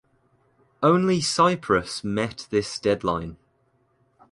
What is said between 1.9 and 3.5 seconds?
met this deadline.